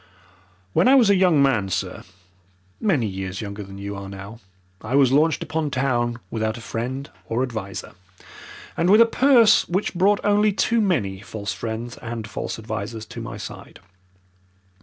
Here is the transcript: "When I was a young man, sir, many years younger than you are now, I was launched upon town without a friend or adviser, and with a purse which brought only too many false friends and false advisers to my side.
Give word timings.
"When 0.73 0.87
I 0.87 0.95
was 0.95 1.11
a 1.11 1.15
young 1.15 1.43
man, 1.43 1.69
sir, 1.69 2.01
many 2.79 3.05
years 3.05 3.39
younger 3.39 3.61
than 3.61 3.77
you 3.77 3.95
are 3.95 4.09
now, 4.09 4.39
I 4.81 4.95
was 4.95 5.11
launched 5.11 5.43
upon 5.43 5.69
town 5.69 6.17
without 6.31 6.57
a 6.57 6.61
friend 6.65 7.07
or 7.27 7.43
adviser, 7.43 7.91
and 8.75 8.89
with 8.89 9.01
a 9.01 9.05
purse 9.05 9.69
which 9.69 9.93
brought 9.93 10.19
only 10.23 10.53
too 10.53 10.81
many 10.81 11.19
false 11.21 11.53
friends 11.53 11.97
and 11.97 12.27
false 12.27 12.57
advisers 12.57 13.05
to 13.05 13.21
my 13.21 13.37
side. 13.37 13.79